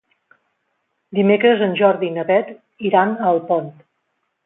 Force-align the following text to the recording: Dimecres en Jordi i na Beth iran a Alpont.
Dimecres 1.19 1.63
en 1.67 1.77
Jordi 1.83 2.09
i 2.09 2.17
na 2.17 2.27
Beth 2.33 2.53
iran 2.91 3.17
a 3.19 3.33
Alpont. 3.37 3.73